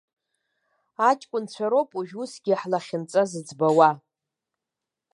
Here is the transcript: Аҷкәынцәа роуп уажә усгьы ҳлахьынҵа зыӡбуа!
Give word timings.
Аҷкәынцәа 1.09 1.65
роуп 1.71 1.89
уажә 1.95 2.13
усгьы 2.21 2.53
ҳлахьынҵа 2.59 3.23
зыӡбуа! 3.29 3.89